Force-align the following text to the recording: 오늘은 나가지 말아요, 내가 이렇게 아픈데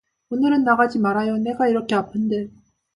오늘은 0.31 0.63
나가지 0.63 0.97
말아요, 0.97 1.37
내가 1.37 1.67
이렇게 1.67 1.93
아픈데 1.93 2.49